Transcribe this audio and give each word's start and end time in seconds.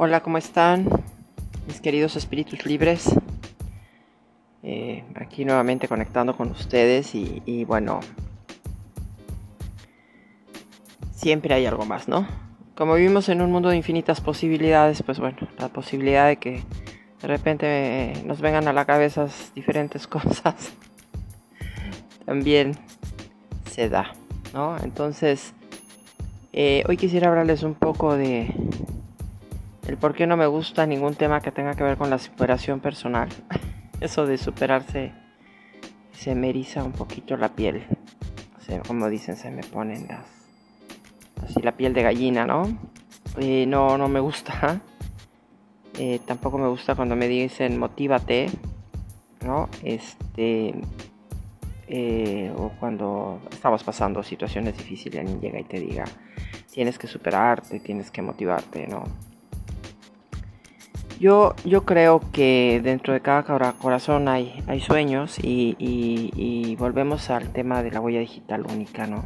Hola, 0.00 0.20
¿cómo 0.20 0.38
están 0.38 0.88
mis 1.66 1.80
queridos 1.80 2.14
espíritus 2.14 2.64
libres? 2.64 3.16
Eh, 4.62 5.04
aquí 5.16 5.44
nuevamente 5.44 5.88
conectando 5.88 6.36
con 6.36 6.52
ustedes 6.52 7.16
y, 7.16 7.64
bueno, 7.64 7.98
siempre 11.10 11.52
hay 11.52 11.66
algo 11.66 11.84
más, 11.84 12.06
¿no? 12.06 12.28
Como 12.76 12.94
vivimos 12.94 13.28
en 13.28 13.42
un 13.42 13.50
mundo 13.50 13.70
de 13.70 13.76
infinitas 13.76 14.20
posibilidades, 14.20 15.02
pues 15.02 15.18
bueno, 15.18 15.36
la 15.58 15.68
posibilidad 15.68 16.28
de 16.28 16.36
que 16.36 16.62
de 17.20 17.26
repente 17.26 18.22
nos 18.24 18.40
vengan 18.40 18.68
a 18.68 18.72
la 18.72 18.84
cabeza 18.84 19.26
diferentes 19.56 20.06
cosas 20.06 20.74
también 22.24 22.78
se 23.68 23.88
da, 23.88 24.12
¿no? 24.54 24.76
Entonces, 24.78 25.54
eh, 26.52 26.84
hoy 26.86 26.96
quisiera 26.96 27.30
hablarles 27.30 27.64
un 27.64 27.74
poco 27.74 28.16
de 28.16 28.54
el 29.88 29.96
por 29.96 30.14
qué 30.14 30.26
no 30.26 30.36
me 30.36 30.46
gusta 30.46 30.86
ningún 30.86 31.14
tema 31.14 31.40
que 31.40 31.50
tenga 31.50 31.74
que 31.74 31.82
ver 31.82 31.96
con 31.96 32.10
la 32.10 32.18
superación 32.18 32.80
personal. 32.80 33.28
Eso 34.00 34.26
de 34.26 34.38
superarse 34.38 35.12
se 36.12 36.34
me 36.34 36.50
eriza 36.50 36.84
un 36.84 36.92
poquito 36.92 37.36
la 37.36 37.48
piel. 37.48 37.86
Como 38.86 39.08
dicen, 39.08 39.36
se 39.36 39.50
me 39.50 39.62
ponen 39.62 40.06
las 40.08 40.26
así 41.42 41.62
la 41.62 41.72
piel 41.72 41.94
de 41.94 42.02
gallina, 42.02 42.44
¿no? 42.44 42.64
Eh, 43.38 43.64
no, 43.66 43.96
no 43.98 44.08
me 44.08 44.20
gusta. 44.20 44.80
Eh, 46.00 46.20
tampoco 46.24 46.58
me 46.58 46.68
gusta 46.68 46.94
cuando 46.94 47.16
me 47.16 47.26
dicen 47.26 47.76
motívate, 47.76 48.48
¿no? 49.44 49.68
Este 49.82 50.72
eh, 51.88 52.52
o 52.56 52.68
cuando 52.78 53.40
estamos 53.50 53.82
pasando 53.82 54.22
situaciones 54.22 54.78
difíciles 54.78 55.18
alguien 55.18 55.40
llega 55.40 55.58
y 55.58 55.64
te 55.64 55.80
diga 55.80 56.04
tienes 56.70 57.00
que 57.00 57.08
superarte, 57.08 57.80
tienes 57.80 58.12
que 58.12 58.22
motivarte, 58.22 58.86
¿no? 58.86 59.02
Yo, 61.20 61.56
yo 61.64 61.84
creo 61.84 62.20
que 62.32 62.80
dentro 62.82 63.12
de 63.12 63.20
cada 63.20 63.42
corazón 63.72 64.28
hay, 64.28 64.62
hay 64.68 64.80
sueños 64.80 65.36
y, 65.42 66.76
volvemos 66.78 67.28
al 67.30 67.52
tema 67.52 67.82
de 67.82 67.90
la 67.90 68.00
huella 68.00 68.20
digital 68.20 68.64
única, 68.66 69.08
¿no? 69.08 69.24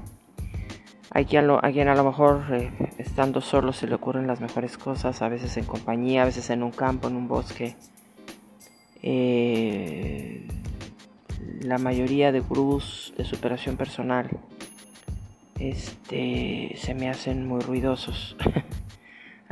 Hay 1.10 1.26
quien, 1.26 1.50
a 1.50 1.70
quien 1.70 1.88
a 1.88 1.94
lo 1.94 2.04
mejor 2.04 2.44
eh, 2.50 2.70
estando 2.96 3.42
solo 3.42 3.74
se 3.74 3.86
le 3.86 3.94
ocurren 3.94 4.26
las 4.26 4.40
mejores 4.40 4.78
cosas, 4.78 5.20
a 5.20 5.28
veces 5.28 5.54
en 5.58 5.66
compañía, 5.66 6.22
a 6.22 6.24
veces 6.24 6.48
en 6.48 6.62
un 6.62 6.70
campo, 6.70 7.08
en 7.08 7.16
un 7.16 7.28
bosque. 7.28 7.76
Eh, 9.02 10.48
la 11.60 11.76
mayoría 11.76 12.32
de 12.32 12.40
gurús 12.40 13.12
de 13.18 13.24
superación 13.24 13.76
personal 13.76 14.30
este, 15.58 16.74
se 16.78 16.94
me 16.94 17.10
hacen 17.10 17.46
muy 17.46 17.60
ruidosos. 17.60 18.34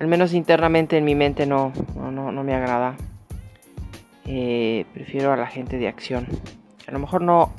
al 0.01 0.07
menos 0.07 0.33
internamente 0.33 0.97
en 0.97 1.05
mi 1.05 1.15
mente 1.15 1.45
no, 1.45 1.73
no, 1.95 2.33
no, 2.33 2.43
me 2.43 2.55
agrada. 2.55 2.97
Eh, 4.25 4.87
prefiero 4.95 5.31
a 5.31 5.37
la 5.37 5.47
gente 5.47 5.77
de 5.77 5.89
acción. 5.89 6.27
A 6.89 6.91
lo 6.91 6.99
mejor 6.99 7.21
no, 7.21 7.53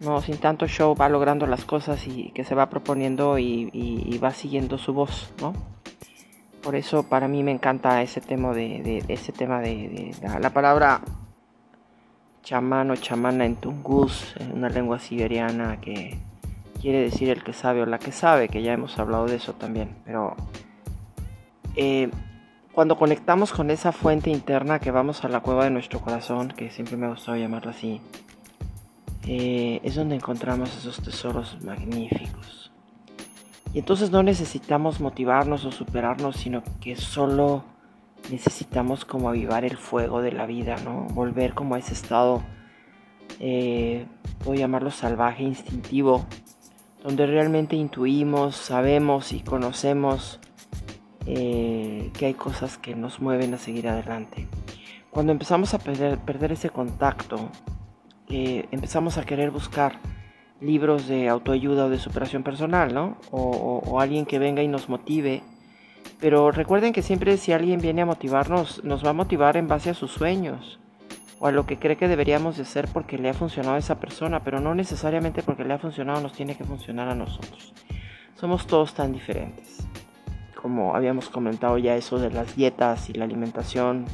no 0.00 0.20
sin 0.20 0.36
tanto 0.36 0.66
show 0.68 0.94
va 0.94 1.08
logrando 1.08 1.46
las 1.46 1.64
cosas 1.64 2.06
y 2.06 2.32
que 2.34 2.44
se 2.44 2.54
va 2.54 2.68
proponiendo 2.68 3.38
y, 3.38 4.20
va 4.22 4.32
siguiendo 4.32 4.76
su 4.76 4.92
voz, 4.92 5.32
¿no? 5.40 5.54
Por 6.62 6.76
eso 6.76 7.04
para 7.04 7.28
mí 7.28 7.42
me 7.42 7.50
encanta 7.50 8.02
ese 8.02 8.20
tema 8.20 8.52
de, 8.52 9.02
ese 9.08 9.32
tema 9.32 9.60
de, 9.60 10.14
la, 10.38 10.50
palabra 10.50 11.00
chamán 12.42 12.90
o 12.90 12.96
chamana 12.96 13.46
en 13.46 13.56
tungus, 13.56 14.34
una 14.52 14.68
lengua 14.68 14.98
siberiana 14.98 15.80
que 15.80 16.18
quiere 16.78 17.00
decir 17.00 17.30
el 17.30 17.42
que 17.42 17.54
sabe 17.54 17.80
o 17.80 17.86
la 17.86 17.98
que 17.98 18.12
sabe, 18.12 18.48
que 18.48 18.62
ya 18.62 18.74
hemos 18.74 18.98
hablado 18.98 19.26
de 19.26 19.36
eso 19.36 19.54
también, 19.54 19.96
pero 20.04 20.36
eh, 21.76 22.10
cuando 22.72 22.96
conectamos 22.96 23.52
con 23.52 23.70
esa 23.70 23.92
fuente 23.92 24.30
interna 24.30 24.78
que 24.78 24.90
vamos 24.90 25.24
a 25.24 25.28
la 25.28 25.40
cueva 25.40 25.64
de 25.64 25.70
nuestro 25.70 26.00
corazón, 26.00 26.48
que 26.48 26.70
siempre 26.70 26.96
me 26.96 27.06
ha 27.06 27.10
gustado 27.10 27.36
llamarlo 27.36 27.70
así, 27.70 28.00
eh, 29.26 29.80
es 29.84 29.94
donde 29.94 30.16
encontramos 30.16 30.74
esos 30.76 31.02
tesoros 31.02 31.58
magníficos. 31.62 32.72
Y 33.74 33.78
entonces 33.78 34.10
no 34.10 34.22
necesitamos 34.22 35.00
motivarnos 35.00 35.64
o 35.64 35.72
superarnos, 35.72 36.36
sino 36.36 36.62
que 36.80 36.96
solo 36.96 37.64
necesitamos 38.30 39.04
como 39.04 39.28
avivar 39.28 39.64
el 39.64 39.76
fuego 39.76 40.22
de 40.22 40.32
la 40.32 40.46
vida, 40.46 40.76
¿no? 40.84 41.06
Volver 41.12 41.54
como 41.54 41.74
a 41.74 41.78
ese 41.78 41.94
estado, 41.94 42.42
eh, 43.40 44.06
puedo 44.44 44.58
llamarlo 44.58 44.90
salvaje, 44.90 45.42
instintivo, 45.42 46.24
donde 47.02 47.26
realmente 47.26 47.76
intuimos, 47.76 48.56
sabemos 48.56 49.32
y 49.32 49.40
conocemos 49.40 50.38
eh, 51.26 52.10
que 52.18 52.26
hay 52.26 52.34
cosas 52.34 52.78
que 52.78 52.94
nos 52.94 53.20
mueven 53.20 53.54
a 53.54 53.58
seguir 53.58 53.88
adelante. 53.88 54.48
Cuando 55.10 55.32
empezamos 55.32 55.74
a 55.74 55.78
perder, 55.78 56.52
ese 56.52 56.70
contacto, 56.70 57.48
eh, 58.28 58.66
empezamos 58.70 59.18
a 59.18 59.24
querer 59.24 59.50
buscar 59.50 60.00
libros 60.60 61.06
de 61.06 61.28
autoayuda 61.28 61.86
o 61.86 61.90
de 61.90 61.98
superación 61.98 62.42
personal, 62.42 62.94
¿no? 62.94 63.18
O, 63.30 64.00
alguien 64.00 64.26
que 64.26 64.38
venga 64.38 64.62
y 64.62 64.68
nos 64.68 64.88
motive. 64.88 65.42
Pero 66.18 66.50
recuerden 66.50 66.92
que 66.92 67.02
siempre 67.02 67.36
si 67.36 67.52
alguien 67.52 67.80
viene 67.80 68.02
a 68.02 68.06
motivarnos, 68.06 68.82
nos 68.84 69.04
va 69.04 69.10
a 69.10 69.12
motivar 69.12 69.56
en 69.56 69.68
base 69.68 69.90
a 69.90 69.94
sus 69.94 70.12
sueños 70.12 70.80
o 71.38 71.46
a 71.46 71.52
lo 71.52 71.66
que 71.66 71.78
cree 71.78 71.96
que 71.96 72.08
deberíamos 72.08 72.56
de 72.56 72.62
hacer 72.62 72.88
porque 72.92 73.18
le 73.18 73.28
ha 73.28 73.34
funcionado 73.34 73.74
a 73.74 73.78
esa 73.78 74.00
persona, 74.00 74.40
pero 74.42 74.60
no 74.60 74.74
necesariamente 74.74 75.42
porque 75.42 75.64
le 75.64 75.74
ha 75.74 75.78
funcionado 75.78 76.20
nos 76.20 76.32
tiene 76.32 76.56
que 76.56 76.64
funcionar 76.64 77.08
a 77.08 77.14
nosotros. 77.14 77.74
Somos 78.36 78.66
todos 78.66 78.94
tan 78.94 79.12
diferentes 79.12 79.86
como 80.62 80.94
habíamos 80.94 81.28
comentado 81.28 81.76
ya 81.76 81.96
eso 81.96 82.18
de 82.18 82.30
las 82.30 82.54
dietas 82.54 83.10
y 83.10 83.14
la 83.14 83.24
alimentación, 83.24 84.06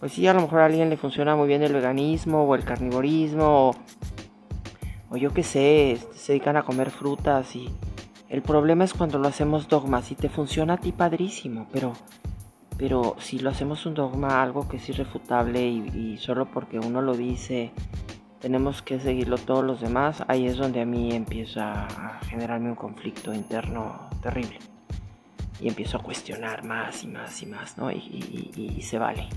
pues 0.00 0.12
sí, 0.12 0.26
a 0.26 0.32
lo 0.32 0.40
mejor 0.40 0.60
a 0.60 0.64
alguien 0.64 0.88
le 0.88 0.96
funciona 0.96 1.36
muy 1.36 1.46
bien 1.46 1.62
el 1.62 1.74
veganismo 1.74 2.44
o 2.44 2.54
el 2.54 2.64
carnivorismo 2.64 3.72
o, 5.10 5.16
yo 5.16 5.34
qué 5.34 5.42
sé, 5.42 5.92
este, 5.92 6.16
se 6.16 6.32
dedican 6.32 6.56
a 6.56 6.62
comer 6.62 6.90
frutas 6.90 7.54
y 7.54 7.68
el 8.30 8.40
problema 8.40 8.84
es 8.84 8.94
cuando 8.94 9.18
lo 9.18 9.28
hacemos 9.28 9.68
dogma, 9.68 10.00
si 10.00 10.14
te 10.14 10.30
funciona 10.30 10.74
a 10.74 10.76
ti 10.78 10.92
padrísimo, 10.92 11.66
pero, 11.70 11.92
pero 12.78 13.16
si 13.18 13.38
lo 13.38 13.50
hacemos 13.50 13.84
un 13.84 13.94
dogma, 13.94 14.42
algo 14.42 14.68
que 14.68 14.78
es 14.78 14.88
irrefutable 14.88 15.66
y, 15.66 15.84
y 15.94 16.16
solo 16.16 16.46
porque 16.46 16.78
uno 16.78 17.02
lo 17.02 17.14
dice, 17.14 17.72
tenemos 18.40 18.80
que 18.80 19.00
seguirlo 19.00 19.36
todos 19.36 19.64
los 19.64 19.80
demás, 19.82 20.24
ahí 20.28 20.46
es 20.46 20.56
donde 20.56 20.80
a 20.80 20.86
mí 20.86 21.12
empieza 21.12 21.86
a 21.86 22.20
generarme 22.24 22.70
un 22.70 22.76
conflicto 22.76 23.34
interno 23.34 24.08
terrible 24.22 24.58
y 25.60 25.68
empiezo 25.68 25.98
a 25.98 26.02
cuestionar 26.02 26.64
más 26.64 27.04
y 27.04 27.08
más 27.08 27.42
y 27.42 27.46
más, 27.46 27.76
¿no? 27.76 27.90
Y, 27.90 28.80
se 28.82 28.98
vale. 28.98 29.28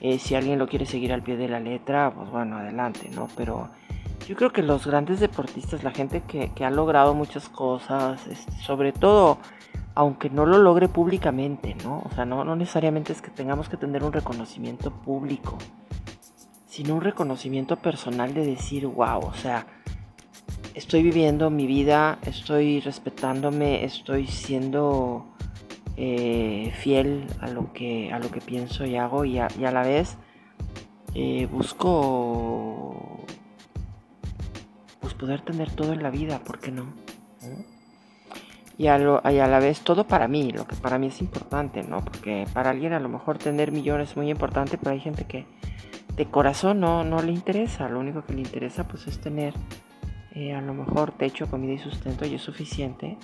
Eh, 0.00 0.18
si 0.18 0.34
alguien 0.34 0.58
lo 0.58 0.68
quiere 0.68 0.86
seguir 0.86 1.12
al 1.12 1.22
pie 1.22 1.36
de 1.36 1.48
la 1.48 1.60
letra, 1.60 2.12
pues 2.14 2.30
bueno, 2.30 2.56
adelante, 2.56 3.10
¿no? 3.14 3.28
Pero 3.36 3.68
yo 4.26 4.36
creo 4.36 4.52
que 4.52 4.62
los 4.62 4.86
grandes 4.86 5.20
deportistas, 5.20 5.84
la 5.84 5.90
gente 5.90 6.22
que, 6.22 6.64
ha 6.64 6.70
logrado 6.70 7.14
muchas 7.14 7.48
cosas, 7.48 8.20
sobre 8.62 8.92
todo, 8.92 9.38
aunque 9.94 10.30
no 10.30 10.46
lo 10.46 10.58
logre 10.58 10.88
públicamente, 10.88 11.74
¿no? 11.84 12.02
O 12.04 12.14
sea, 12.14 12.24
no, 12.24 12.44
no 12.44 12.56
necesariamente 12.56 13.12
es 13.12 13.20
que 13.20 13.30
tengamos 13.30 13.68
que 13.68 13.76
tener 13.76 14.04
un 14.04 14.12
reconocimiento 14.12 14.90
público, 14.90 15.58
sino 16.66 16.94
un 16.94 17.00
reconocimiento 17.00 17.76
personal 17.76 18.34
de 18.34 18.46
decir, 18.46 18.86
wow, 18.86 19.20
o 19.20 19.34
sea, 19.34 19.66
estoy 20.78 21.02
viviendo 21.02 21.50
mi 21.50 21.66
vida, 21.66 22.18
estoy 22.22 22.78
respetándome, 22.80 23.84
estoy 23.84 24.28
siendo 24.28 25.26
eh, 25.96 26.72
fiel 26.76 27.26
a 27.40 27.48
lo, 27.48 27.72
que, 27.72 28.12
a 28.12 28.20
lo 28.20 28.30
que 28.30 28.40
pienso 28.40 28.86
y 28.86 28.94
hago 28.94 29.24
y 29.24 29.38
a, 29.38 29.48
la 29.58 29.82
vez 29.82 30.16
eh, 31.14 31.48
busco 31.50 33.26
pues 35.00 35.14
poder 35.14 35.40
tener 35.40 35.68
todo 35.72 35.92
en 35.92 36.02
la 36.02 36.10
vida, 36.10 36.38
¿por 36.44 36.60
qué 36.60 36.70
no? 36.70 36.92
Y 38.76 38.86
a, 38.86 38.98
y 39.32 39.38
a, 39.40 39.48
la 39.48 39.58
vez 39.58 39.80
todo 39.80 40.06
para 40.06 40.28
mí, 40.28 40.52
lo 40.52 40.64
que 40.68 40.76
para 40.76 40.96
mí 41.00 41.08
es 41.08 41.20
importante, 41.20 41.82
¿no? 41.82 42.04
Porque 42.04 42.46
para 42.54 42.70
alguien 42.70 42.92
a 42.92 43.00
lo 43.00 43.08
mejor 43.08 43.36
tener 43.38 43.72
millones 43.72 44.10
es 44.10 44.16
muy 44.16 44.30
importante, 44.30 44.78
pero 44.78 44.92
hay 44.92 45.00
gente 45.00 45.24
que 45.24 45.44
de 46.14 46.26
corazón 46.26 46.78
no, 46.78 47.02
no 47.02 47.20
le 47.20 47.32
interesa, 47.32 47.88
lo 47.88 47.98
único 47.98 48.24
que 48.24 48.34
le 48.34 48.42
interesa 48.42 48.86
pues 48.86 49.08
es 49.08 49.20
tener 49.20 49.54
eh, 50.34 50.54
a 50.54 50.60
lo 50.60 50.74
mejor 50.74 51.12
techo, 51.12 51.46
comida 51.48 51.72
y 51.72 51.78
sustento 51.78 52.26
y 52.26 52.34
es 52.34 52.42
suficiente. 52.42 53.16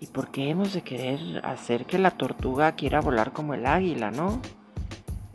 ¿Y 0.00 0.06
por 0.08 0.30
qué 0.30 0.50
hemos 0.50 0.72
de 0.72 0.82
querer 0.82 1.40
hacer 1.44 1.86
que 1.86 1.98
la 1.98 2.10
tortuga 2.10 2.72
quiera 2.72 3.00
volar 3.00 3.32
como 3.32 3.54
el 3.54 3.66
águila, 3.66 4.10
no? 4.10 4.40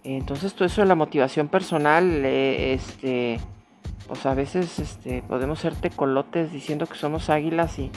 Entonces 0.03 0.53
todo 0.53 0.65
eso 0.65 0.81
de 0.81 0.87
la 0.87 0.95
motivación 0.95 1.47
personal, 1.47 2.25
eh, 2.25 2.73
este, 2.73 3.39
pues 4.07 4.25
a 4.25 4.33
veces 4.33 4.79
este, 4.79 5.23
podemos 5.23 5.59
ser 5.59 5.75
tecolotes 5.75 6.51
diciendo 6.51 6.85
que 6.87 6.97
somos 6.97 7.29
águilas 7.29 7.77
y, 7.79 7.91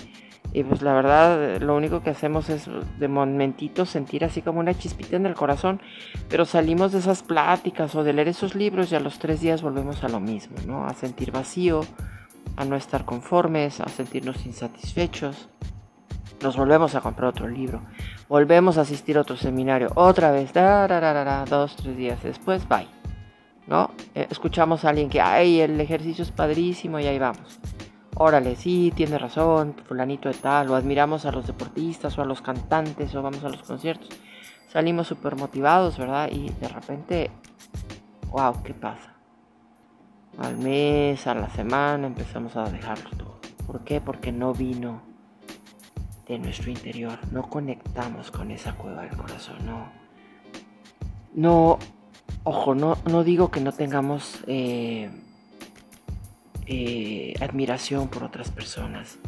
y 0.52 0.62
pues 0.62 0.82
la 0.82 0.92
verdad 0.92 1.60
lo 1.60 1.74
único 1.74 2.02
que 2.02 2.10
hacemos 2.10 2.50
es 2.50 2.68
de 2.98 3.08
momentito 3.08 3.86
sentir 3.86 4.24
así 4.24 4.42
como 4.42 4.60
una 4.60 4.74
chispita 4.74 5.16
en 5.16 5.26
el 5.26 5.34
corazón, 5.34 5.80
pero 6.28 6.44
salimos 6.44 6.92
de 6.92 6.98
esas 6.98 7.22
pláticas 7.22 7.94
o 7.94 8.04
de 8.04 8.12
leer 8.12 8.28
esos 8.28 8.54
libros 8.54 8.92
y 8.92 8.94
a 8.94 9.00
los 9.00 9.18
tres 9.18 9.40
días 9.40 9.62
volvemos 9.62 10.04
a 10.04 10.08
lo 10.08 10.20
mismo, 10.20 10.56
¿no? 10.66 10.86
A 10.86 10.94
sentir 10.94 11.32
vacío, 11.32 11.80
a 12.56 12.64
no 12.64 12.76
estar 12.76 13.04
conformes, 13.04 13.80
a 13.80 13.88
sentirnos 13.88 14.44
insatisfechos. 14.46 15.48
Nos 16.42 16.56
volvemos 16.56 16.94
a 16.94 17.00
comprar 17.00 17.30
otro 17.30 17.48
libro. 17.48 17.80
Volvemos 18.28 18.78
a 18.78 18.82
asistir 18.82 19.16
a 19.16 19.22
otro 19.22 19.36
seminario, 19.36 19.90
otra 19.94 20.30
vez, 20.30 20.52
dos, 20.52 21.76
tres 21.76 21.96
días 21.96 22.22
después, 22.22 22.68
bye. 22.68 22.88
¿No? 23.66 23.92
Eh, 24.14 24.26
escuchamos 24.30 24.84
a 24.84 24.90
alguien 24.90 25.08
que, 25.08 25.20
ay, 25.20 25.60
el 25.60 25.80
ejercicio 25.80 26.22
es 26.22 26.30
padrísimo 26.30 27.00
y 27.00 27.06
ahí 27.06 27.18
vamos. 27.18 27.58
Órale, 28.16 28.56
sí, 28.56 28.92
tiene 28.94 29.18
razón, 29.18 29.74
fulanito 29.88 30.28
de 30.28 30.34
tal, 30.34 30.70
o 30.70 30.76
admiramos 30.76 31.24
a 31.24 31.32
los 31.32 31.46
deportistas 31.46 32.16
o 32.18 32.22
a 32.22 32.24
los 32.24 32.42
cantantes 32.42 33.14
o 33.14 33.22
vamos 33.22 33.42
a 33.42 33.48
los 33.48 33.62
conciertos. 33.62 34.10
Salimos 34.68 35.06
súper 35.06 35.36
motivados, 35.36 35.98
¿verdad? 35.98 36.28
Y 36.30 36.50
de 36.50 36.68
repente, 36.68 37.30
wow, 38.30 38.62
¿qué 38.62 38.74
pasa? 38.74 39.13
Al 40.38 40.56
mes, 40.58 41.26
a 41.26 41.34
la 41.34 41.48
semana 41.50 42.06
empezamos 42.06 42.56
a 42.56 42.64
dejarlo 42.64 43.10
todo. 43.10 43.40
¿Por 43.66 43.84
qué? 43.84 44.00
Porque 44.00 44.32
no 44.32 44.52
vino 44.52 45.02
de 46.26 46.38
nuestro 46.38 46.70
interior. 46.70 47.18
No 47.30 47.42
conectamos 47.48 48.30
con 48.30 48.50
esa 48.50 48.74
cueva 48.74 49.02
del 49.02 49.16
corazón. 49.16 49.64
No. 49.64 49.92
No. 51.34 51.78
Ojo, 52.44 52.74
no, 52.74 52.98
no 53.10 53.24
digo 53.24 53.50
que 53.50 53.60
no 53.60 53.72
tengamos 53.72 54.42
eh, 54.46 55.10
eh, 56.66 57.34
admiración 57.40 58.08
por 58.08 58.24
otras 58.24 58.50
personas. 58.50 59.18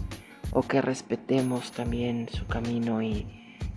O 0.53 0.63
que 0.63 0.81
respetemos 0.81 1.73
también 1.73 2.29
su 2.31 2.47
camino 2.47 3.03
y, 3.03 3.27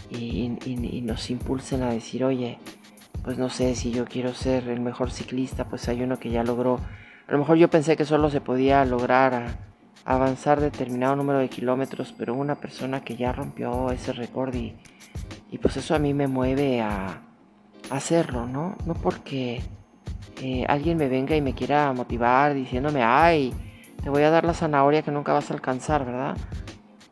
y, 0.10 1.02
nos 1.04 1.30
impulsen 1.30 1.84
a 1.84 1.90
decir, 1.90 2.24
oye, 2.24 2.58
pues 3.24 3.38
no 3.38 3.50
sé 3.50 3.76
si 3.76 3.92
yo 3.92 4.06
quiero 4.06 4.34
ser 4.34 4.70
el 4.70 4.80
mejor 4.80 5.12
ciclista, 5.12 5.66
pues 5.66 5.90
hay 5.90 6.02
uno 6.02 6.20
que 6.20 6.30
ya 6.30 6.44
logró. 6.44 6.80
A 7.30 7.34
lo 7.34 7.38
mejor 7.38 7.58
yo 7.58 7.70
pensé 7.70 7.96
que 7.96 8.06
solo 8.06 8.32
se 8.32 8.42
podía 8.42 8.84
lograr 8.86 9.50
avanzar 10.04 10.60
determinado 10.60 11.16
número 11.16 11.38
de 11.38 11.48
kilómetros, 11.48 12.12
pero 12.18 12.34
una 12.34 12.56
persona 12.56 13.02
que 13.02 13.16
ya 13.16 13.32
rompió 13.32 13.92
ese 13.92 14.14
récord 14.14 14.56
y, 14.56 14.76
pues 15.62 15.78
eso 15.78 15.94
a 15.94 16.00
mí 16.00 16.16
me 16.16 16.26
mueve 16.26 16.82
a, 16.82 17.22
hacerlo, 17.92 18.48
¿no? 18.48 18.76
No 18.88 18.96
porque 18.96 19.62
eh, 20.42 20.66
alguien 20.68 20.98
me 20.98 21.08
venga 21.08 21.36
y 21.36 21.42
me 21.42 21.54
quiera 21.54 21.94
motivar 21.94 22.56
diciéndome, 22.56 23.04
ay, 23.04 23.54
te 24.04 24.10
voy 24.10 24.24
a 24.24 24.32
dar 24.32 24.44
la 24.44 24.56
zanahoria 24.56 25.04
que 25.04 25.12
nunca 25.12 25.32
vas 25.32 25.52
a 25.52 25.54
alcanzar, 25.54 26.06
¿verdad? 26.06 26.36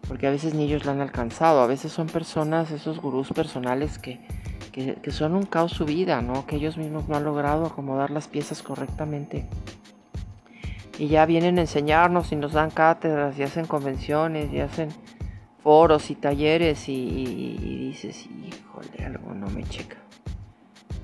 Porque 0.08 0.26
a 0.26 0.32
veces 0.32 0.56
ni 0.56 0.64
ellos 0.64 0.84
la 0.86 0.94
han 0.94 1.02
alcanzado, 1.02 1.62
a 1.62 1.68
veces 1.68 1.92
son 1.92 2.08
personas, 2.08 2.72
esos 2.72 3.00
gurús 3.00 3.32
personales 3.34 4.00
que, 4.00 4.20
que, 4.72 4.96
que 4.96 5.12
son 5.12 5.36
un 5.36 5.44
caos 5.44 5.74
su 5.74 5.86
vida, 5.86 6.24
¿no? 6.24 6.48
Que 6.48 6.56
ellos 6.56 6.76
mismos 6.76 7.08
no 7.08 7.18
han 7.18 7.24
logrado 7.24 7.68
acomodar 7.68 8.10
las 8.10 8.28
piezas 8.28 8.64
correctamente 8.64 9.48
y 10.98 11.08
ya 11.08 11.26
vienen 11.26 11.58
a 11.58 11.62
enseñarnos 11.62 12.32
y 12.32 12.36
nos 12.36 12.54
dan 12.54 12.72
cátedras 12.72 13.38
y 13.38 13.44
hacen 13.44 13.66
convenciones 13.66 14.52
y 14.52 14.60
hacen 14.60 14.90
foros 15.64 16.10
y 16.10 16.16
talleres 16.16 16.88
y, 16.88 17.90
dices, 17.92 18.26
híjole, 18.26 19.06
algo 19.06 19.34
no 19.34 19.48
me 19.48 19.64
checa. 19.64 19.98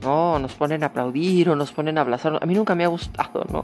No, 0.02 0.40
nos 0.40 0.54
ponen 0.54 0.84
a 0.84 0.88
aplaudir 0.88 1.50
o 1.50 1.56
nos 1.56 1.72
ponen 1.72 1.98
a 1.98 2.02
abrazar. 2.02 2.38
A 2.42 2.46
mí 2.46 2.54
nunca 2.54 2.76
me 2.76 2.84
ha 2.84 2.88
gustado, 2.88 3.46
¿no? 3.52 3.62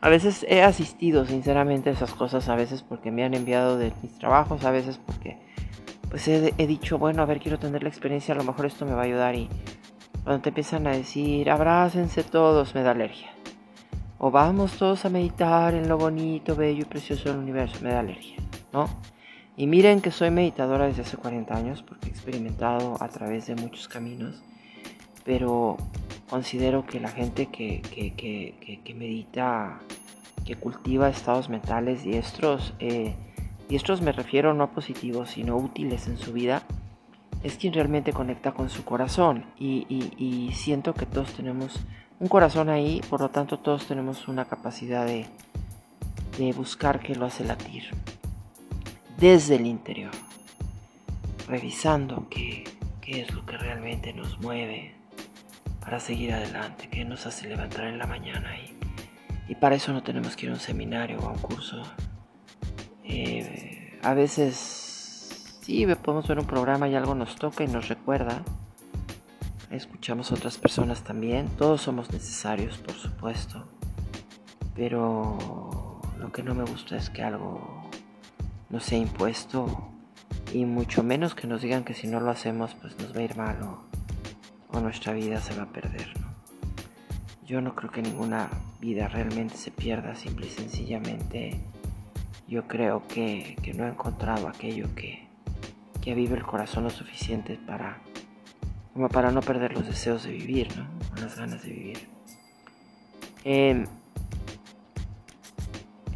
A 0.00 0.08
veces 0.08 0.46
he 0.48 0.62
asistido 0.62 1.24
sinceramente 1.24 1.90
a 1.90 1.92
esas 1.92 2.14
cosas, 2.14 2.48
a 2.48 2.54
veces 2.54 2.82
porque 2.82 3.10
me 3.10 3.24
han 3.24 3.34
enviado 3.34 3.76
de 3.78 3.92
mis 4.02 4.16
trabajos, 4.18 4.64
a 4.64 4.70
veces 4.70 4.98
porque 5.04 5.38
pues 6.08 6.26
he, 6.28 6.54
he 6.56 6.66
dicho, 6.66 6.98
bueno, 6.98 7.22
a 7.22 7.26
ver, 7.26 7.40
quiero 7.40 7.58
tener 7.58 7.82
la 7.82 7.88
experiencia, 7.88 8.34
a 8.34 8.38
lo 8.38 8.44
mejor 8.44 8.66
esto 8.66 8.86
me 8.86 8.92
va 8.92 9.02
a 9.02 9.04
ayudar 9.04 9.34
y 9.34 9.48
cuando 10.24 10.42
te 10.42 10.50
empiezan 10.50 10.86
a 10.86 10.90
decir, 10.90 11.50
abrácense 11.50 12.22
todos, 12.22 12.74
me 12.74 12.82
da 12.82 12.92
alergia. 12.92 13.37
O 14.20 14.32
vamos 14.32 14.72
todos 14.76 15.04
a 15.04 15.10
meditar 15.10 15.74
en 15.74 15.88
lo 15.88 15.96
bonito, 15.96 16.56
bello 16.56 16.82
y 16.82 16.84
precioso 16.84 17.28
del 17.28 17.38
universo. 17.38 17.78
Me 17.82 17.90
da 17.90 18.00
alergia, 18.00 18.36
¿no? 18.72 18.88
Y 19.56 19.68
miren 19.68 20.00
que 20.00 20.10
soy 20.10 20.30
meditadora 20.30 20.86
desde 20.86 21.02
hace 21.02 21.16
40 21.16 21.56
años 21.56 21.84
porque 21.84 22.08
he 22.08 22.10
experimentado 22.10 22.96
a 23.00 23.08
través 23.08 23.46
de 23.46 23.54
muchos 23.54 23.86
caminos. 23.86 24.42
Pero 25.24 25.76
considero 26.28 26.84
que 26.84 26.98
la 26.98 27.10
gente 27.10 27.46
que, 27.46 27.80
que, 27.80 28.94
medita, 28.94 29.78
que 30.44 30.56
cultiva 30.56 31.08
estados 31.08 31.48
mentales 31.48 32.02
diestros, 32.02 32.74
eh, 32.80 33.14
diestros 33.68 34.02
me 34.02 34.10
refiero 34.10 34.52
no 34.52 34.64
a 34.64 34.70
positivos, 34.72 35.30
sino 35.30 35.56
útiles 35.56 36.08
en 36.08 36.18
su 36.18 36.32
vida, 36.32 36.64
es 37.44 37.56
quien 37.56 37.72
realmente 37.72 38.12
conecta 38.12 38.50
con 38.50 38.68
su 38.68 38.84
corazón. 38.84 39.44
y 39.60 40.50
siento 40.54 40.92
que 40.92 41.06
todos 41.06 41.34
tenemos 41.34 41.86
un 42.20 42.28
corazón 42.28 42.68
ahí, 42.68 43.00
por 43.08 43.20
lo 43.20 43.28
tanto 43.30 43.58
todos 43.58 43.86
tenemos 43.86 44.28
una 44.28 44.44
capacidad 44.44 45.06
de, 45.06 45.26
buscar 46.56 47.00
que 47.00 47.16
lo 47.16 47.26
hace 47.26 47.44
latir 47.44 47.90
desde 49.16 49.56
el 49.56 49.66
interior, 49.66 50.12
revisando 51.48 52.28
qué, 52.30 52.64
es 53.06 53.32
lo 53.32 53.44
que 53.44 53.56
realmente 53.56 54.12
nos 54.12 54.38
mueve 54.38 54.94
para 55.80 55.98
seguir 55.98 56.32
adelante, 56.32 56.88
qué 56.90 57.04
nos 57.04 57.26
hace 57.26 57.48
levantar 57.48 57.86
en 57.86 57.98
la 57.98 58.06
mañana 58.06 58.50
y, 58.58 58.76
y 59.50 59.54
para 59.54 59.74
eso 59.74 59.92
no 59.92 60.02
tenemos 60.02 60.36
que 60.36 60.46
ir 60.46 60.50
a 60.52 60.54
un 60.54 60.60
seminario 60.60 61.18
o 61.18 61.28
a 61.28 61.32
un 61.32 61.38
curso. 61.38 61.82
Eh, 63.02 63.98
a 64.02 64.14
veces 64.14 65.58
sí 65.62 65.86
podemos 66.02 66.28
ver 66.28 66.38
un 66.38 66.46
programa 66.46 66.88
y 66.88 66.94
algo 66.94 67.14
nos 67.14 67.36
toca 67.36 67.64
y 67.64 67.66
nos 67.66 67.88
recuerda 67.88 68.42
escuchamos 69.70 70.30
a 70.30 70.34
otras 70.34 70.58
personas 70.58 71.02
también, 71.02 71.48
todos 71.56 71.82
somos 71.82 72.10
necesarios, 72.10 72.78
por 72.78 72.94
supuesto, 72.94 73.66
pero 74.74 76.00
lo 76.18 76.32
que 76.32 76.42
no 76.42 76.54
me 76.54 76.64
gusta 76.64 76.96
es 76.96 77.10
que 77.10 77.22
algo 77.22 77.88
no 78.70 78.80
sea 78.80 78.98
impuesto 78.98 79.88
y 80.52 80.64
mucho 80.64 81.02
menos 81.02 81.34
que 81.34 81.46
nos 81.46 81.62
digan 81.62 81.84
que 81.84 81.94
si 81.94 82.06
no 82.06 82.20
lo 82.20 82.30
hacemos 82.30 82.74
pues 82.74 82.98
nos 82.98 83.14
va 83.14 83.20
a 83.20 83.24
ir 83.24 83.36
mal 83.36 83.58
o, 83.62 83.88
nuestra 84.80 85.12
vida 85.12 85.40
se 85.40 85.56
va 85.56 85.64
a 85.64 85.72
perder. 85.72 86.06
Yo 87.44 87.60
no 87.60 87.74
creo 87.74 87.90
que 87.90 88.00
ninguna 88.00 88.48
vida 88.80 89.08
realmente 89.08 89.56
se 89.56 89.72
pierda, 89.72 90.14
simple 90.14 90.46
y 90.46 90.50
sencillamente 90.50 91.60
yo 92.46 92.68
creo 92.68 93.02
que, 93.08 93.56
no 93.76 93.86
he 93.86 93.88
encontrado 93.88 94.46
aquello 94.46 94.94
que, 94.94 95.26
que 96.00 96.14
vive 96.14 96.36
el 96.36 96.44
corazón 96.44 96.84
lo 96.84 96.90
suficiente 96.90 97.58
para 97.66 97.98
como 98.98 99.08
para 99.10 99.30
no 99.30 99.42
perder 99.42 99.74
los 99.74 99.86
deseos 99.86 100.24
de 100.24 100.32
vivir, 100.32 100.76
¿no? 100.76 100.84
las 101.22 101.36
ganas 101.36 101.62
de 101.62 101.68
vivir. 101.70 102.08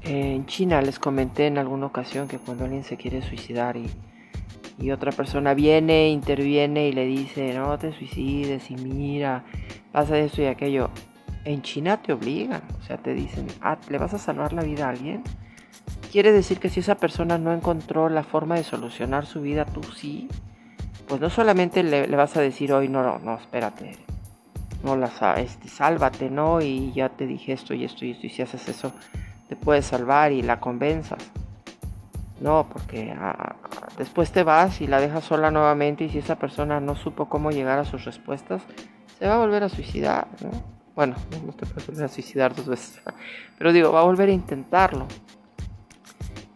en 0.03 0.47
China 0.47 0.83
les 0.83 0.99
comenté 0.99 1.47
en 1.47 1.59
alguna 1.59 1.87
ocasión 1.87 2.27
que 2.27 2.41
cuando 2.41 2.65
alguien 2.65 2.83
se 2.83 2.97
quiere 2.97 3.23
suicidar 3.23 3.77
y, 3.77 3.89
y 4.81 4.91
otra 4.91 5.13
persona 5.13 5.55
viene, 5.55 6.09
interviene 6.09 6.89
y 6.89 6.93
le 6.93 7.07
dice, 7.07 7.55
no 7.55 7.79
te 7.79 7.93
suicides 7.93 8.69
y 8.69 8.75
mira, 8.75 9.45
pasa 9.93 10.19
esto 10.19 10.43
y 10.43 10.47
aquello. 10.47 10.91
En 11.45 11.63
China 11.63 12.03
te 12.03 12.13
obligan, 12.13 12.63
o 12.81 12.83
sea, 12.83 12.97
te 12.97 13.15
dicen, 13.15 13.47
ah, 13.61 13.79
¿le 13.91 13.99
vas 13.99 14.13
a 14.13 14.19
salvar 14.19 14.53
la 14.53 14.65
vida 14.65 14.87
a 14.87 14.91
alguien? 14.91 15.23
Quiere 16.11 16.33
decir 16.33 16.59
que 16.59 16.69
si 16.69 16.81
esa 16.81 16.97
persona 16.97 17.39
no 17.39 17.53
encontró 17.53 18.09
la 18.09 18.25
forma 18.25 18.57
de 18.57 18.65
solucionar 18.65 19.25
su 19.25 19.41
vida, 19.41 19.67
tú 19.67 19.85
sí 19.85 20.27
pues 21.07 21.21
no 21.21 21.31
solamente 21.31 21.83
le, 21.83 22.07
vas 22.17 22.37
a 22.37 22.41
decir 22.41 22.73
hoy, 22.73 22.89
no, 22.89 23.19
no, 23.19 23.35
espérate, 23.37 23.97
no 24.83 24.97
las, 24.97 25.21
este, 25.39 25.69
sálvate, 25.69 26.31
¿no? 26.31 26.61
Y 26.61 26.93
ya 26.93 27.09
te 27.11 27.27
dije 27.27 27.53
esto 27.53 27.75
y 27.75 27.85
esto 27.85 28.05
y 28.05 28.13
esto, 28.13 28.27
y 28.27 28.31
si 28.31 28.43
haces 28.43 28.69
eso, 28.69 28.93
te 29.49 29.57
puedes 29.57 29.87
salvar 29.87 30.33
y 30.33 30.43
la 30.43 30.61
convenzas. 30.61 31.31
No, 32.41 32.67
porque 32.73 33.15
ah, 33.17 33.55
después 33.99 34.33
te 34.33 34.43
vas 34.43 34.81
y 34.81 34.89
la 34.89 35.01
dejas 35.01 35.25
sola 35.25 35.51
nuevamente 35.51 36.05
y 36.05 36.09
si 36.09 36.19
esa 36.19 36.37
persona 36.37 36.81
no 36.81 36.97
supo 36.97 37.29
cómo 37.29 37.53
llegar 37.53 37.79
a 37.79 37.85
sus 37.85 38.05
respuestas, 38.05 38.63
se 39.19 39.29
va 39.29 39.35
a 39.35 39.39
volver 39.39 39.63
a 39.63 39.69
suicidar, 39.69 40.27
¿no? 40.43 40.51
Bueno, 40.97 41.15
no 41.47 41.53
te 41.53 41.67
puedes 41.67 41.87
volver 41.87 42.05
a 42.05 42.09
suicidar 42.09 42.55
dos 42.55 42.67
veces, 42.67 43.01
pero 43.59 43.73
digo, 43.73 43.93
va 43.93 44.01
a 44.01 44.05
volver 44.05 44.29
a 44.29 44.33
intentarlo. 44.33 45.07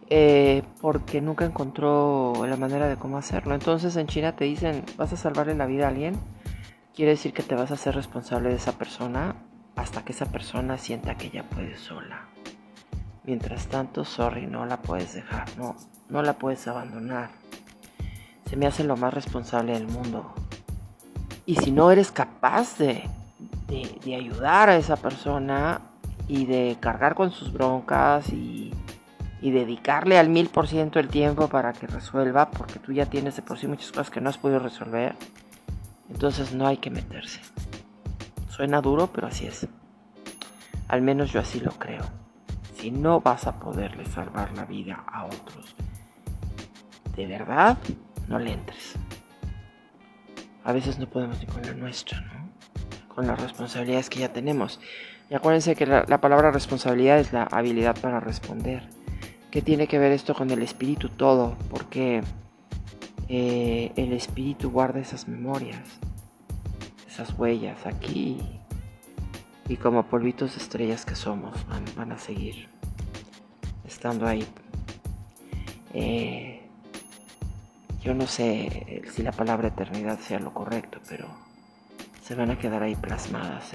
Eh, 0.09 0.63
porque 0.79 1.19
nunca 1.19 1.43
encontró 1.43 2.33
la 2.47 2.55
manera 2.55 2.87
de 2.87 2.95
cómo 2.95 3.17
hacerlo. 3.17 3.53
Entonces 3.53 3.95
en 3.97 4.07
China 4.07 4.35
te 4.35 4.45
dicen, 4.45 4.83
vas 4.95 5.11
a 5.11 5.17
salvarle 5.17 5.53
la 5.55 5.65
vida 5.65 5.85
a 5.85 5.89
alguien, 5.89 6.17
quiere 6.95 7.11
decir 7.11 7.33
que 7.33 7.43
te 7.43 7.55
vas 7.55 7.71
a 7.71 7.73
hacer 7.73 7.93
responsable 7.93 8.49
de 8.49 8.55
esa 8.55 8.71
persona 8.73 9.35
hasta 9.75 10.05
que 10.05 10.13
esa 10.13 10.25
persona 10.27 10.77
sienta 10.77 11.15
que 11.15 11.29
ya 11.29 11.43
puede 11.43 11.77
sola. 11.77 12.25
Mientras 13.25 13.67
tanto, 13.67 14.05
sorry, 14.05 14.47
no 14.47 14.65
la 14.65 14.77
puedes 14.77 15.13
dejar, 15.13 15.45
no, 15.57 15.75
no 16.07 16.21
la 16.21 16.33
puedes 16.33 16.65
abandonar. 16.69 17.29
Se 18.45 18.55
me 18.55 18.65
hace 18.65 18.85
lo 18.85 18.95
más 18.95 19.13
responsable 19.13 19.73
del 19.73 19.87
mundo. 19.87 20.33
Y 21.45 21.57
si 21.57 21.71
no 21.71 21.91
eres 21.91 22.13
capaz 22.13 22.77
de, 22.77 23.03
de, 23.67 23.99
de 24.05 24.15
ayudar 24.15 24.69
a 24.69 24.77
esa 24.77 24.95
persona 24.95 25.81
y 26.29 26.45
de 26.45 26.77
cargar 26.79 27.13
con 27.13 27.31
sus 27.31 27.51
broncas 27.51 28.29
y 28.29 28.73
y 29.41 29.51
dedicarle 29.51 30.17
al 30.17 30.29
mil 30.29 30.49
por 30.49 30.67
ciento 30.67 30.99
el 30.99 31.07
tiempo 31.09 31.47
para 31.47 31.73
que 31.73 31.87
resuelva, 31.87 32.49
porque 32.51 32.79
tú 32.79 32.91
ya 32.91 33.05
tienes 33.05 33.35
de 33.35 33.41
por 33.41 33.57
sí 33.57 33.67
muchas 33.67 33.91
cosas 33.91 34.09
que 34.09 34.21
no 34.21 34.29
has 34.29 34.37
podido 34.37 34.59
resolver, 34.59 35.15
entonces 36.09 36.53
no 36.53 36.67
hay 36.67 36.77
que 36.77 36.89
meterse. 36.89 37.41
Suena 38.49 38.81
duro, 38.81 39.07
pero 39.07 39.27
así 39.27 39.45
es. 39.45 39.67
Al 40.87 41.01
menos 41.01 41.31
yo 41.31 41.39
así 41.39 41.59
lo 41.59 41.71
creo. 41.71 42.03
Si 42.75 42.91
no 42.91 43.21
vas 43.21 43.45
a 43.45 43.59
poderle 43.59 44.05
salvar 44.05 44.55
la 44.55 44.65
vida 44.65 45.03
a 45.07 45.25
otros, 45.25 45.75
de 47.15 47.27
verdad, 47.27 47.77
no 48.27 48.39
le 48.39 48.53
entres. 48.53 48.95
a 50.63 50.73
veces 50.73 50.99
no 50.99 51.07
podemos 51.07 51.39
ni 51.39 51.45
con 51.45 51.61
la 51.61 51.73
nuestra, 51.73 52.19
¿no? 52.21 52.49
Con 53.13 53.25
las 53.25 53.41
responsabilidades 53.41 54.09
que 54.09 54.19
ya 54.19 54.33
tenemos. 54.33 54.79
Y 55.29 55.35
acuérdense 55.35 55.75
que 55.75 55.85
la, 55.85 56.05
palabra 56.21 56.51
responsabilidad 56.51 57.19
es 57.19 57.33
la 57.33 57.43
habilidad 57.43 57.99
para 57.99 58.19
responder. 58.19 58.87
¿Qué 59.51 59.61
tiene 59.61 59.87
que 59.87 59.97
ver 59.97 60.11
esto 60.11 60.33
con 60.35 60.51
el 60.51 60.61
espíritu? 60.61 61.09
Todo, 61.09 61.57
porque 61.69 62.21
eh, 63.29 63.91
el 63.95 64.13
espíritu 64.13 64.69
guarda 64.69 64.99
esas 64.99 65.27
memorias, 65.27 65.99
esas 67.07 67.37
huellas 67.37 67.85
aquí. 67.85 68.37
Y 69.69 69.77
como 69.77 70.07
polvitos 70.07 70.55
de 70.55 70.61
estrellas 70.61 71.05
que 71.05 71.15
somos, 71.15 71.65
van, 71.95 72.11
a 72.11 72.17
seguir 72.17 72.69
estando 73.85 74.27
ahí. 74.27 74.45
Eh, 75.93 76.61
yo 78.01 78.13
no 78.13 78.27
sé 78.27 79.03
si 79.13 79.23
la 79.23 79.31
palabra 79.31 79.69
eternidad 79.69 80.19
sea 80.19 80.39
lo 80.39 80.53
correcto, 80.53 80.99
pero 81.09 81.27
se 82.21 82.35
van 82.35 82.51
a 82.51 82.59
quedar 82.59 82.83
ahí 82.83 82.95
plasmadas 82.95 83.71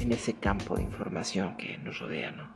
en, 0.00 0.12
ese 0.12 0.34
campo 0.34 0.76
de 0.76 0.82
información 0.82 1.56
que 1.56 1.78
nos 1.78 1.98
rodea, 1.98 2.30
¿no? 2.30 2.48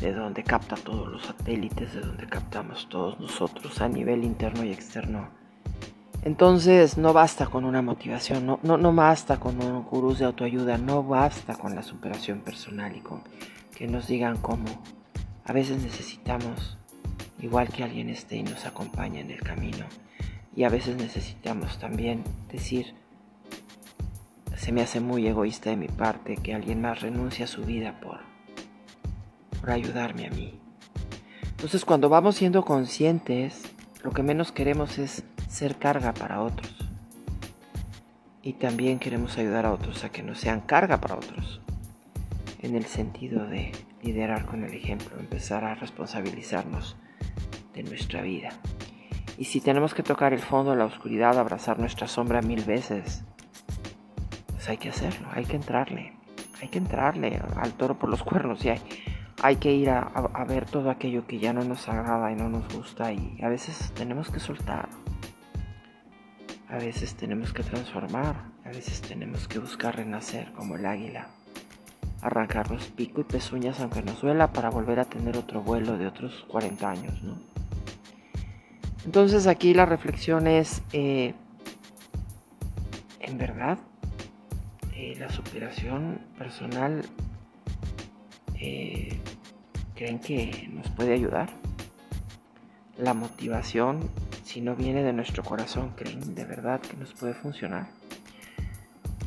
De 0.00 0.12
donde 0.12 0.42
capta 0.42 0.76
todos 0.76 1.08
los 1.08 1.24
satélites, 1.24 1.94
de 1.94 2.00
donde 2.00 2.26
captamos 2.26 2.88
todos 2.88 3.18
nosotros 3.18 3.80
a 3.80 3.88
nivel 3.88 4.24
interno 4.24 4.64
y 4.64 4.72
externo. 4.72 5.28
Entonces 6.22 6.98
no 6.98 7.12
basta 7.12 7.46
con 7.46 7.64
una 7.64 7.82
motivación, 7.82 8.46
no, 8.46 8.58
no, 8.62 8.76
no 8.76 8.92
basta 8.92 9.38
con 9.38 9.62
un 9.62 9.84
gurú 9.84 10.14
de 10.14 10.24
autoayuda, 10.24 10.76
no 10.76 11.02
basta 11.04 11.54
con 11.54 11.74
la 11.74 11.82
superación 11.82 12.40
personal 12.40 12.96
y 12.96 13.00
con 13.00 13.22
que 13.76 13.86
nos 13.86 14.08
digan 14.08 14.36
cómo. 14.38 14.64
A 15.44 15.52
veces 15.52 15.80
necesitamos 15.82 16.78
igual 17.38 17.68
que 17.68 17.84
alguien 17.84 18.08
esté 18.08 18.36
y 18.36 18.42
nos 18.42 18.66
acompañe 18.66 19.20
en 19.20 19.30
el 19.30 19.40
camino. 19.40 19.86
Y 20.54 20.64
a 20.64 20.68
veces 20.68 20.96
necesitamos 20.96 21.78
también 21.78 22.24
decir, 22.50 22.94
se 24.56 24.72
me 24.72 24.80
hace 24.82 25.00
muy 25.00 25.26
egoísta 25.26 25.70
de 25.70 25.76
mi 25.76 25.88
parte 25.88 26.36
que 26.36 26.54
alguien 26.54 26.80
más 26.80 27.02
renuncie 27.02 27.44
a 27.44 27.48
su 27.48 27.62
vida 27.62 28.00
por, 28.00 28.20
por 29.66 29.72
ayudarme 29.72 30.26
a 30.26 30.30
mí. 30.30 30.60
Entonces 31.42 31.84
cuando 31.84 32.08
vamos 32.08 32.36
siendo 32.36 32.64
conscientes, 32.64 33.74
lo 34.04 34.12
que 34.12 34.22
menos 34.22 34.52
queremos 34.52 34.98
es 34.98 35.24
ser 35.48 35.74
carga 35.74 36.14
para 36.14 36.40
otros. 36.40 36.72
Y 38.42 38.52
también 38.52 39.00
queremos 39.00 39.36
ayudar 39.38 39.66
a 39.66 39.72
otros 39.72 40.04
a 40.04 40.10
que 40.10 40.22
no 40.22 40.36
sean 40.36 40.60
carga 40.60 41.00
para 41.00 41.16
otros. 41.16 41.60
En 42.62 42.76
el 42.76 42.84
sentido 42.84 43.48
de 43.48 43.72
liderar 44.02 44.46
con 44.46 44.62
el 44.62 44.72
ejemplo, 44.72 45.18
empezar 45.18 45.64
a 45.64 45.74
responsabilizarnos 45.74 46.96
de 47.74 47.82
nuestra 47.82 48.22
vida. 48.22 48.50
Y 49.36 49.46
si 49.46 49.60
tenemos 49.60 49.94
que 49.94 50.04
tocar 50.04 50.32
el 50.32 50.38
fondo 50.38 50.70
de 50.70 50.76
la 50.76 50.84
oscuridad, 50.84 51.36
abrazar 51.40 51.80
nuestra 51.80 52.06
sombra 52.06 52.40
mil 52.40 52.62
veces, 52.62 53.24
pues 54.52 54.68
hay 54.68 54.76
que 54.76 54.90
hacerlo, 54.90 55.26
hay 55.32 55.44
que 55.44 55.56
entrarle, 55.56 56.12
hay 56.62 56.68
que 56.68 56.78
entrarle 56.78 57.40
al 57.56 57.72
toro 57.72 57.98
por 57.98 58.08
los 58.08 58.22
cuernos 58.22 58.64
y 58.64 58.68
hay, 58.68 58.80
hay 59.42 59.56
que 59.56 59.72
ir 59.72 59.90
a, 59.90 60.44
ver 60.48 60.66
todo 60.66 60.90
aquello 60.90 61.26
que 61.26 61.38
ya 61.38 61.52
no 61.52 61.62
nos 61.64 61.88
agrada 61.88 62.32
y 62.32 62.36
no 62.36 62.48
nos 62.48 62.72
gusta 62.72 63.12
y 63.12 63.38
a 63.42 63.48
veces 63.48 63.92
tenemos 63.94 64.30
que 64.30 64.40
soltar, 64.40 64.88
a 66.68 66.76
veces 66.76 67.14
tenemos 67.14 67.52
que 67.52 67.62
transformar, 67.62 68.36
a 68.64 68.68
veces 68.68 69.00
tenemos 69.02 69.46
que 69.48 69.58
buscar 69.58 69.96
renacer 69.96 70.52
como 70.52 70.76
el 70.76 70.86
águila 70.86 71.28
arrancarnos 72.22 72.86
pico 72.88 73.20
y 73.20 73.24
pezuñas 73.24 73.80
aunque 73.80 74.02
nos 74.02 74.20
duela 74.20 74.52
para 74.52 74.70
volver 74.70 75.00
a 75.00 75.04
tener 75.04 75.36
otro 75.36 75.62
vuelo 75.62 75.96
de 75.96 76.06
otros 76.06 76.44
40 76.48 76.90
años, 76.90 77.22
¿no? 77.22 77.38
Entonces 79.04 79.46
aquí 79.46 79.72
la 79.74 79.86
reflexión 79.86 80.48
es, 80.48 80.82
eh, 80.92 81.34
en 83.20 83.38
verdad, 83.38 83.78
eh, 84.94 85.14
la 85.18 85.28
superación 85.28 86.20
personal, 86.36 87.04
eh, 88.60 89.18
¿creen 89.94 90.18
que 90.18 90.68
nos 90.72 90.88
puede 90.90 91.14
ayudar? 91.14 91.50
La 92.98 93.14
motivación, 93.14 94.08
si 94.44 94.60
no 94.60 94.74
viene 94.74 95.02
de 95.02 95.12
nuestro 95.12 95.42
corazón, 95.42 95.92
¿creen 95.96 96.34
de 96.34 96.44
verdad 96.44 96.80
que 96.80 96.96
nos 96.96 97.12
puede 97.14 97.34
funcionar? 97.34 97.88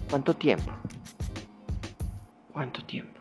¿Cuánto 0.09 0.35
tiempo? 0.35 0.71
¿Cuánto 2.51 2.83
tiempo? 2.83 3.19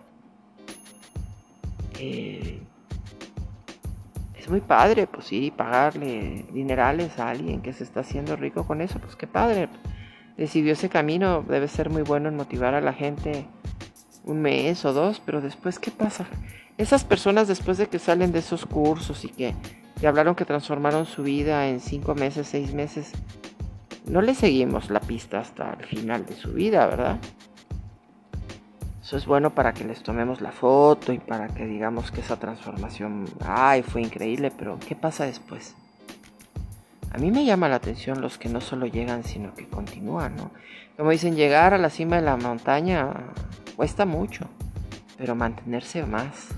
muy 4.49 4.61
padre, 4.61 5.07
pues 5.07 5.27
sí, 5.27 5.53
pagarle 5.55 6.45
dinerales 6.53 7.19
a 7.19 7.31
alguien 7.31 7.61
que 7.61 7.73
se 7.73 7.85
está 7.85 8.01
haciendo 8.01 8.37
rico 8.37 8.67
con 8.67 8.81
eso, 8.81 8.99
pues 8.99 9.17
qué 9.17 9.27
padre. 9.27 9.69
Decidió 10.37 10.73
ese 10.73 10.89
camino, 10.89 11.43
debe 11.43 11.69
ser 11.69 11.91
muy 11.91 12.03
bueno 12.03 12.29
en 12.29 12.37
motivar 12.37 12.75
a 12.75 12.81
la 12.81 12.93
gente 12.93 13.47
un 14.29 14.43
mes 14.43 14.85
o 14.85 14.93
dos, 14.93 15.21
pero 15.25 15.41
después, 15.41 15.79
¿qué 15.79 15.91
pasa? 15.91 16.27
Esas 16.77 17.05
personas 17.05 17.49
después 17.49 17.79
de 17.79 17.89
que 17.89 17.99
salen 17.99 18.31
de 18.31 18.39
esos 18.39 18.67
cursos 18.67 19.25
y 19.25 19.29
que, 19.31 19.55
hablaron 20.07 20.35
que 20.35 20.45
transformaron 20.45 21.07
su 21.07 21.23
vida 21.23 21.69
en 21.69 21.81
cinco 21.81 22.15
meses, 22.15 22.47
seis 22.47 22.73
meses, 22.73 23.13
no 24.07 24.23
le 24.23 24.35
seguimos 24.35 24.91
la 24.91 25.01
pista 25.01 25.41
hasta 25.41 25.75
el 25.75 25.87
final 25.87 26.25
de 26.25 26.37
su 26.37 26.53
vida, 26.53 26.87
¿verdad? 26.87 27.19
Eso 29.03 29.17
es 29.17 29.27
bueno 29.27 29.55
para 29.55 29.73
que 29.73 29.85
les 29.85 30.03
tomemos 30.03 30.41
la 30.41 30.53
foto 30.53 31.13
y 31.13 31.19
para 31.19 31.49
que 31.49 31.67
digamos 31.67 32.11
que 32.11 32.21
esa 32.21 32.39
transformación, 32.39 33.25
ay, 33.41 33.83
fue 33.83 34.03
increíble, 34.03 34.53
pero 34.57 34.79
¿qué 34.87 34.95
pasa 34.95 35.25
después? 35.25 35.75
A 37.11 37.17
mí 37.17 37.31
me 37.31 37.47
llama 37.47 37.69
la 37.69 37.77
atención 37.77 38.21
los 38.21 38.37
que 38.37 38.51
no 38.51 38.61
solo 38.61 38.87
llegan, 38.87 39.25
sino 39.25 39.55
que 39.55 39.67
continúan, 39.67 40.37
¿no? 40.37 40.51
Como 40.99 41.11
dicen, 41.11 41.37
llegar 41.37 41.73
a 41.73 41.79
la 41.79 41.91
cima 41.91 42.17
de 42.17 42.23
la 42.23 42.37
montaña 42.37 43.15
cuesta 43.79 44.07
mucho, 44.07 44.49
pero 45.17 45.37
mantenerse 45.37 46.05
más. 46.05 46.49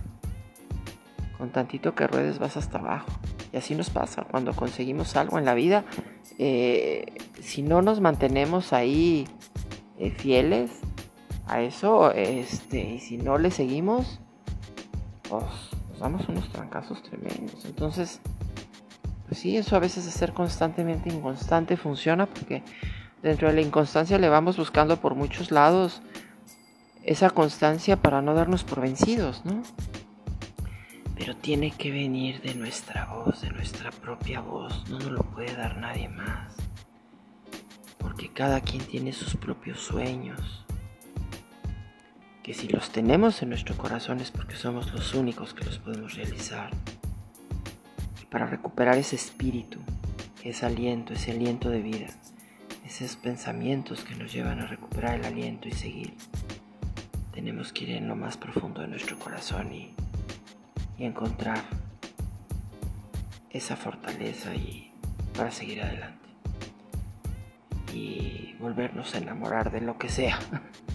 Con 1.36 1.50
tantito 1.50 1.94
que 1.94 2.06
ruedes 2.06 2.38
vas 2.38 2.56
hasta 2.56 2.78
abajo. 2.78 3.10
Y 3.52 3.58
así 3.58 3.74
nos 3.74 3.90
pasa 3.90 4.24
cuando 4.30 4.54
conseguimos 4.54 5.14
algo 5.16 5.38
en 5.38 5.44
la 5.44 5.52
vida. 5.52 5.84
Eh, 6.38 7.18
si 7.42 7.60
no 7.62 7.82
nos 7.82 8.00
mantenemos 8.00 8.72
ahí 8.72 9.28
eh, 9.98 10.10
fieles, 10.10 10.70
a 11.46 11.60
eso, 11.60 12.12
este, 12.12 12.78
y 12.78 13.00
si 13.00 13.18
no 13.18 13.36
le 13.36 13.50
seguimos, 13.50 14.20
pues 15.28 15.44
nos 15.90 15.98
damos 15.98 16.26
unos 16.28 16.48
trancazos 16.50 17.02
tremendos. 17.02 17.66
Entonces, 17.66 18.20
pues 19.28 19.40
sí, 19.40 19.58
eso 19.58 19.76
a 19.76 19.80
veces 19.80 20.06
de 20.06 20.10
ser 20.10 20.32
constantemente 20.32 21.12
inconstante 21.12 21.76
funciona 21.76 22.24
porque 22.24 22.62
dentro 23.22 23.48
de 23.48 23.54
la 23.54 23.60
inconstancia 23.60 24.16
le 24.18 24.30
vamos 24.30 24.56
buscando 24.56 24.96
por 24.98 25.16
muchos 25.16 25.50
lados 25.50 26.00
esa 27.02 27.30
constancia 27.30 27.96
para 27.96 28.22
no 28.22 28.34
darnos 28.34 28.64
por 28.64 28.80
vencidos, 28.80 29.42
¿no? 29.44 29.62
Pero 31.16 31.36
tiene 31.36 31.70
que 31.70 31.90
venir 31.90 32.40
de 32.40 32.54
nuestra 32.54 33.06
voz, 33.06 33.42
de 33.42 33.50
nuestra 33.50 33.90
propia 33.90 34.40
voz, 34.40 34.88
no 34.88 34.98
nos 34.98 35.10
lo 35.10 35.22
puede 35.22 35.54
dar 35.54 35.76
nadie 35.78 36.08
más. 36.08 36.54
Porque 37.98 38.32
cada 38.32 38.60
quien 38.60 38.82
tiene 38.84 39.12
sus 39.12 39.36
propios 39.36 39.80
sueños, 39.80 40.64
que 42.42 42.54
si 42.54 42.68
los 42.68 42.90
tenemos 42.90 43.42
en 43.42 43.50
nuestro 43.50 43.76
corazón 43.76 44.20
es 44.20 44.30
porque 44.30 44.56
somos 44.56 44.92
los 44.92 45.14
únicos 45.14 45.52
que 45.52 45.64
los 45.64 45.78
podemos 45.78 46.14
realizar. 46.14 46.70
Y 48.22 48.24
para 48.26 48.46
recuperar 48.46 48.96
ese 48.96 49.16
espíritu, 49.16 49.78
ese 50.42 50.64
aliento, 50.64 51.12
ese 51.12 51.32
aliento 51.32 51.68
de 51.68 51.82
vida, 51.82 52.06
esos 52.86 53.16
pensamientos 53.16 54.04
que 54.04 54.16
nos 54.16 54.32
llevan 54.32 54.60
a 54.60 54.66
recuperar 54.66 55.20
el 55.20 55.26
aliento 55.26 55.68
y 55.68 55.72
seguir, 55.72 56.14
tenemos 57.40 57.72
que 57.72 57.84
ir 57.84 57.90
en 57.92 58.06
lo 58.06 58.16
más 58.16 58.36
profundo 58.36 58.82
de 58.82 58.88
nuestro 58.88 59.18
corazón 59.18 59.72
y, 59.72 59.94
y 60.98 61.06
encontrar 61.06 61.62
esa 63.48 63.76
fortaleza 63.76 64.54
y 64.54 64.92
para 65.34 65.50
seguir 65.50 65.80
adelante 65.80 66.28
y 67.94 68.54
volvernos 68.60 69.14
a 69.14 69.18
enamorar 69.18 69.72
de 69.72 69.80
lo 69.80 69.96
que 69.96 70.10
sea. 70.10 70.38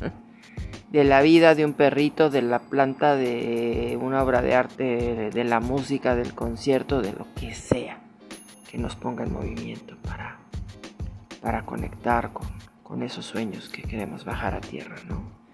de 0.92 1.04
la 1.04 1.24
vida 1.24 1.56
de 1.56 1.66
un 1.66 1.74
perrito, 1.74 2.30
de 2.30 2.44
la 2.44 2.60
planta, 2.60 3.16
de 3.16 3.98
una 4.00 4.22
obra 4.22 4.44
de 4.44 4.54
arte, 4.54 5.32
de, 5.32 5.44
la 5.46 5.60
música, 5.60 6.16
del 6.16 6.36
concierto, 6.36 7.02
de 7.02 7.14
lo 7.14 7.26
que 7.34 7.56
sea 7.56 7.98
que 8.70 8.78
nos 8.78 8.96
ponga 8.96 9.24
en 9.24 9.34
movimiento 9.34 9.98
para, 10.04 10.38
para 11.42 11.66
conectar 11.66 12.34
con, 12.34 12.48
con 12.84 13.02
esos 13.02 13.26
sueños 13.26 13.68
que 13.70 13.82
queremos 13.82 14.26
bajar 14.26 14.54
a 14.54 14.62
tierra, 14.62 14.98
¿no? 15.08 15.45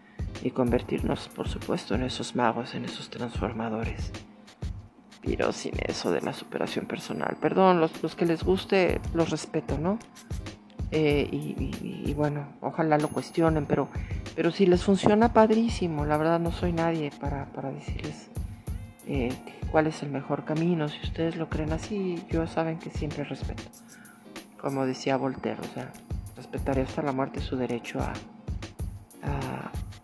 Y 0.44 0.52
convertirnos, 0.52 1.30
por 1.30 1.48
supuesto, 1.48 1.96
en 1.96 2.04
esos 2.04 2.36
magos, 2.36 2.74
en 2.74 2.86
esos 2.86 3.10
transformadores. 3.10 4.12
Pero 5.24 5.52
sin 5.52 5.74
eso 5.88 6.12
de 6.12 6.22
la 6.22 6.34
superación 6.34 6.86
personal. 6.86 7.38
Perdón, 7.40 7.80
los, 7.80 8.02
los 8.02 8.16
que 8.16 8.26
les 8.26 8.44
guste, 8.44 9.00
los 9.14 9.30
respeto, 9.30 9.78
¿no? 9.78 10.00
Eh, 10.92 11.30
y, 11.32 12.14
bueno, 12.14 12.46
ojalá 12.60 12.98
lo 12.98 13.08
cuestionen, 13.08 13.66
pero, 13.66 13.88
pero 14.36 14.52
si 14.52 14.66
les 14.66 14.84
funciona 14.84 15.32
padrísimo, 15.32 16.06
la 16.06 16.18
verdad 16.18 16.40
no 16.40 16.52
soy 16.52 16.74
nadie 16.74 17.12
para, 17.18 17.48
decirles 17.72 18.30
eh, 19.08 19.32
cuál 19.72 19.88
es 19.88 20.04
el 20.04 20.12
mejor 20.12 20.44
camino. 20.44 20.90
Si 20.90 21.00
ustedes 21.02 21.38
lo 21.38 21.50
creen 21.50 21.72
así, 21.72 22.22
yo 22.30 22.46
saben 22.46 22.78
que 22.78 22.90
siempre 22.90 23.24
respeto. 23.24 23.64
Como 24.60 24.86
decía 24.86 25.16
Voltaire, 25.16 25.62
o 25.62 25.74
sea, 25.74 25.94
respetaré 26.36 26.82
hasta 26.82 27.02
la 27.02 27.14
muerte 27.14 27.40
su 27.40 27.56
derecho 27.56 28.00
a, 28.00 28.14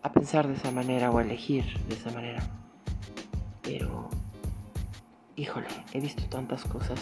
pensar 0.04 0.48
de 0.48 0.56
esa 0.56 0.72
manera 0.72 1.12
o 1.12 1.18
a 1.18 1.22
elegir 1.22 1.66
de 1.88 1.96
esa 1.96 2.12
manera. 2.12 2.42
Pero, 3.62 4.10
híjole, 5.36 5.68
he 5.94 6.00
visto 6.00 6.24
tantas 6.26 6.64
cosas 6.64 7.00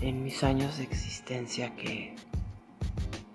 en 0.00 0.22
mis 0.22 0.44
años 0.44 0.78
de 0.78 0.84
existencia 0.84 1.74
que, 1.74 2.14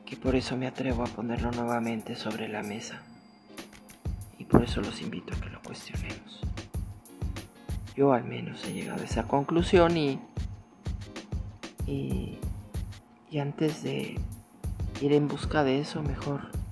que 0.06 0.16
por 0.16 0.36
eso 0.36 0.56
me 0.56 0.68
atrevo 0.68 1.04
a 1.04 1.08
ponerlo 1.08 1.52
nuevamente 1.52 2.16
sobre 2.16 2.48
la 2.48 2.64
mesa. 2.64 3.02
Y 4.40 4.46
por 4.46 4.64
eso 4.64 4.82
los 4.82 5.02
invito 5.02 5.34
a 5.36 5.40
que 5.40 5.50
lo 5.50 5.62
cuestionemos. 5.62 6.42
Yo 7.96 8.14
al 8.14 8.24
menos 8.24 8.64
he 8.66 8.74
llegado 8.74 9.02
a 9.02 9.06
esa 9.06 9.28
conclusión 9.28 9.98
y, 9.98 10.20
y, 11.86 12.40
y 13.30 13.40
antes 13.40 13.84
de 13.84 14.20
ir 15.02 15.14
en 15.14 15.28
busca 15.28 15.64
de 15.64 15.80
eso, 15.80 16.02
mejor 16.02 16.63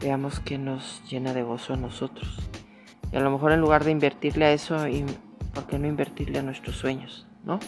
veamos 0.00 0.40
qué 0.40 0.58
nos 0.58 1.02
llena 1.08 1.32
de 1.32 1.42
gozo 1.42 1.74
a 1.74 1.76
nosotros. 1.76 2.38
Y 3.12 3.16
a 3.16 3.20
lo 3.20 3.30
mejor 3.30 3.52
en 3.52 3.60
lugar 3.60 3.84
de 3.84 3.92
invertirle 3.92 4.46
a 4.46 4.52
eso, 4.52 4.76
¿por 5.54 5.66
qué 5.66 5.78
no 5.78 5.86
invertirle 5.86 6.38
a 6.38 6.42
nuestros 6.42 6.76
sueños, 6.76 7.26
no? 7.44 7.58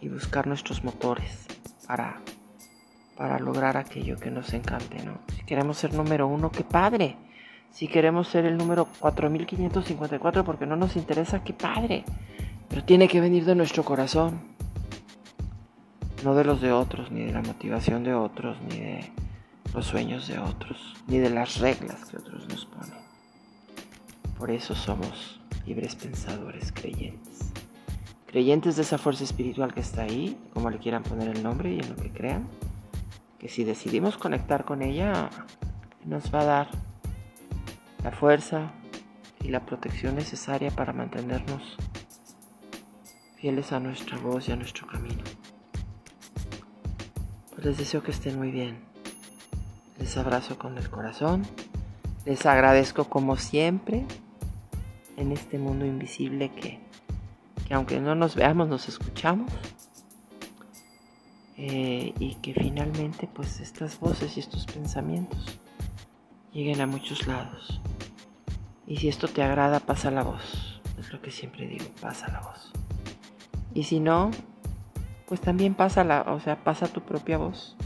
Y 0.00 0.08
buscar 0.08 0.46
nuestros 0.46 0.84
motores 0.84 1.46
para, 1.86 2.20
para 3.16 3.38
lograr 3.38 3.76
aquello 3.76 4.16
que 4.18 4.30
nos 4.30 4.52
encante, 4.52 5.02
¿no? 5.04 5.18
Si 5.36 5.44
queremos 5.44 5.78
ser 5.78 5.94
número 5.94 6.26
uno, 6.26 6.50
qué 6.50 6.64
padre. 6.64 7.16
Si 7.70 7.88
queremos 7.88 8.28
ser 8.28 8.44
el 8.44 8.56
número 8.56 8.86
4554 9.00 10.44
porque 10.44 10.66
no 10.66 10.76
nos 10.76 10.96
interesa, 10.96 11.42
qué 11.42 11.52
padre. 11.52 12.04
Pero 12.68 12.84
tiene 12.84 13.08
que 13.08 13.20
venir 13.20 13.44
de 13.44 13.54
nuestro 13.54 13.84
corazón. 13.84 14.40
No 16.24 16.34
de 16.34 16.44
los 16.44 16.60
de 16.60 16.72
otros, 16.72 17.10
ni 17.10 17.24
de 17.24 17.32
la 17.32 17.42
motivación 17.42 18.04
de 18.04 18.14
otros, 18.14 18.56
ni 18.68 18.78
de 18.78 19.12
los 19.74 19.86
sueños 19.86 20.28
de 20.28 20.38
otros, 20.38 20.94
ni 21.08 21.18
de 21.18 21.30
las 21.30 21.58
reglas 21.58 22.04
que 22.04 22.16
otros 22.16 22.48
nos 22.48 22.64
ponen. 22.64 23.04
Por 24.38 24.52
eso 24.52 24.74
somos 24.74 25.40
libres 25.66 25.96
pensadores 25.96 26.70
creyentes. 26.72 27.52
Creyentes 28.26 28.76
de 28.76 28.82
esa 28.82 28.98
fuerza 28.98 29.24
espiritual 29.24 29.74
que 29.74 29.80
está 29.80 30.02
ahí, 30.02 30.38
como 30.52 30.70
le 30.70 30.78
quieran 30.78 31.02
poner 31.02 31.28
el 31.28 31.42
nombre 31.42 31.74
y 31.74 31.80
en 31.80 31.88
lo 31.88 31.96
que 31.96 32.10
crean, 32.10 32.48
que 33.38 33.48
si 33.48 33.64
decidimos 33.64 34.16
conectar 34.16 34.64
con 34.64 34.80
ella, 34.80 35.28
nos 36.04 36.32
va 36.32 36.40
a 36.40 36.44
dar 36.44 36.68
la 38.04 38.12
fuerza 38.12 38.70
y 39.42 39.48
la 39.48 39.66
protección 39.66 40.14
necesaria 40.14 40.70
para 40.70 40.92
mantenernos 40.92 41.76
fieles 43.36 43.72
a 43.72 43.80
nuestra 43.80 44.18
voz 44.18 44.48
y 44.48 44.52
a 44.52 44.56
nuestro 44.56 44.86
camino. 44.86 45.22
Pues 47.50 47.66
les 47.66 47.78
deseo 47.78 48.02
que 48.02 48.12
estén 48.12 48.38
muy 48.38 48.52
bien. 48.52 48.93
Les 49.98 50.16
abrazo 50.16 50.58
con 50.58 50.76
el 50.78 50.90
corazón. 50.90 51.42
Les 52.24 52.46
agradezco 52.46 53.04
como 53.04 53.36
siempre 53.36 54.04
en 55.16 55.32
este 55.32 55.58
mundo 55.58 55.86
invisible 55.86 56.50
que, 56.50 56.80
aunque 57.70 58.00
no 58.00 58.14
nos 58.14 58.34
veamos, 58.34 58.68
nos 58.68 58.88
escuchamos. 58.88 59.50
Eh, 61.56 62.12
y 62.18 62.34
que 62.36 62.52
finalmente 62.52 63.28
pues 63.32 63.60
estas 63.60 64.00
voces 64.00 64.36
y 64.36 64.40
estos 64.40 64.66
pensamientos 64.66 65.60
lleguen 66.52 66.80
a 66.80 66.86
muchos 66.86 67.26
lados. 67.28 67.80
Y 68.86 68.96
si 68.96 69.08
esto 69.08 69.28
te 69.28 69.42
agrada, 69.42 69.80
pasa 69.80 70.10
la 70.10 70.24
voz. 70.24 70.80
Es 70.98 71.12
lo 71.12 71.22
que 71.22 71.30
siempre 71.30 71.66
digo, 71.68 71.86
pasa 72.00 72.28
la 72.28 72.40
voz. 72.40 72.72
Y 73.72 73.84
si 73.84 74.00
no, 74.00 74.30
pues 75.26 75.40
también 75.40 75.74
pasa 75.74 76.04
la, 76.04 76.22
o 76.22 76.40
sea, 76.40 76.62
pasa 76.62 76.88
tu 76.88 77.00
propia 77.02 77.38
voz. 77.38 77.76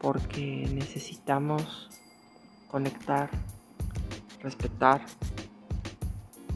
Porque 0.00 0.68
necesitamos 0.72 1.88
conectar, 2.68 3.30
respetar, 4.40 5.04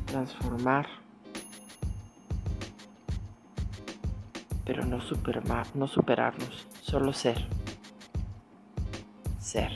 transformar, 0.06 0.86
pero 4.64 4.84
no, 4.84 4.98
no 5.74 5.88
superarnos, 5.88 6.66
solo 6.80 7.12
ser. 7.12 7.46
Ser. 9.40 9.72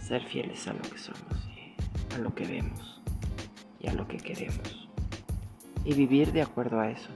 Ser 0.00 0.24
fieles 0.24 0.66
a 0.66 0.72
lo 0.72 0.82
que 0.82 0.98
somos 0.98 1.30
a 2.14 2.18
lo 2.18 2.34
que 2.34 2.46
vemos 2.46 3.00
y 3.80 3.88
a 3.88 3.92
lo 3.92 4.06
que 4.06 4.18
queremos. 4.18 4.88
Y 5.84 5.94
vivir 5.94 6.32
de 6.32 6.42
acuerdo 6.42 6.80
a 6.80 6.90
eso. 6.90 7.08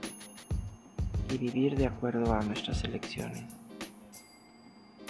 Y 1.31 1.37
vivir 1.37 1.77
de 1.77 1.87
acuerdo 1.87 2.33
a 2.33 2.41
nuestras 2.41 2.83
elecciones. 2.83 3.43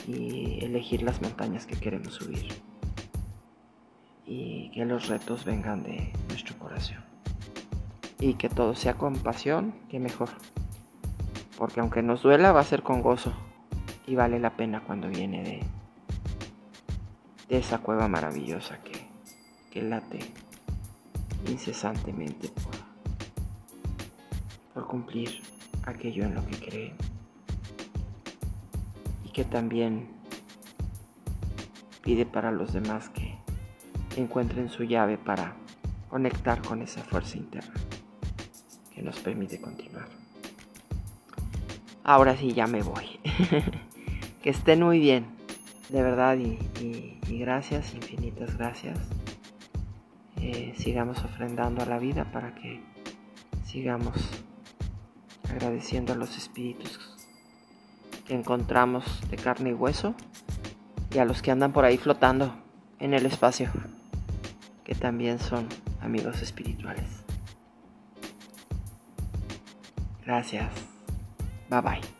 Y 0.08 0.64
elegir 0.64 1.04
las 1.04 1.22
montañas 1.22 1.66
que 1.66 1.76
queremos 1.76 2.14
subir. 2.14 2.48
Y 4.26 4.70
que 4.72 4.86
los 4.86 5.08
retos 5.08 5.46
vengan 5.46 5.84
de 5.84 6.12
nuestro 6.30 6.58
corazón. 6.58 7.04
Y 8.20 8.36
que 8.36 8.50
todo 8.50 8.76
sea 8.76 8.96
con 8.96 9.16
pasión, 9.18 9.74
que 9.90 10.00
mejor. 10.00 10.30
Porque 11.58 11.80
aunque 11.80 12.02
nos 12.02 12.24
duela, 12.24 12.52
va 12.52 12.62
a 12.62 12.66
ser 12.66 12.84
con 12.84 13.02
gozo. 13.02 13.34
Y 14.08 14.16
vale 14.16 14.40
la 14.40 14.56
pena 14.56 14.82
cuando 14.82 15.08
viene 15.10 15.44
de, 15.44 15.60
de 17.50 17.58
esa 17.58 17.80
cueva 17.80 18.08
maravillosa 18.08 18.78
que 18.84 19.06
que 19.76 19.82
late 19.82 20.20
incesantemente 21.50 22.48
por, 22.48 22.76
por 24.74 24.88
cumplir 24.88 25.42
aquello 25.84 26.24
en 26.24 26.34
lo 26.34 26.46
que 26.48 26.58
cree 26.58 26.94
que 29.36 29.44
también 29.44 30.08
pide 32.02 32.26
para 32.26 32.54
los 32.54 32.72
demás 32.72 33.10
que 33.10 33.36
encuentren 34.16 34.70
su 34.70 34.86
llave 34.86 35.18
para 35.18 35.58
conectar 36.10 36.62
con 36.62 36.82
esa 36.82 37.04
fuerza 37.04 37.38
interna 37.38 37.74
que 38.94 39.02
nos 39.02 39.20
permite 39.20 39.60
continuar. 39.60 40.08
Ahora 42.06 42.38
sí 42.38 42.54
ya 42.54 42.66
me 42.66 42.82
voy. 42.82 43.20
que 44.42 44.52
estén 44.52 44.82
muy 44.82 45.00
bien, 45.00 45.26
de 45.90 46.02
verdad, 46.02 46.38
y, 46.38 47.20
gracias, 47.28 47.94
infinitas 47.94 48.58
gracias 48.58 48.98
sigamos 50.78 51.24
ofrendando 51.26 51.82
a 51.82 51.86
la 51.88 51.98
vida 51.98 52.32
para 52.32 52.54
que 52.54 52.80
sigamos 53.66 54.16
agradeciendo 55.50 56.14
a 56.14 56.16
los 56.16 56.38
espíritus 56.38 57.15
que 58.26 58.34
encontramos 58.34 59.22
de 59.30 59.38
carne 59.38 59.70
y 59.70 59.74
hueso 59.74 60.16
y 61.12 61.20
a 61.20 61.26
los 61.26 61.42
que 61.42 61.52
andan 61.52 61.72
por 61.72 61.86
ahí 61.86 61.98
flotando 61.98 62.56
en 63.00 63.14
el 63.14 63.26
espacio, 63.26 63.70
que 64.84 64.96
también 64.96 65.40
son 65.40 65.68
amigos 66.02 66.42
espirituales. 66.42 67.24
Gracias. 70.26 70.72
Bye 71.70 71.82
bye. 71.82 72.15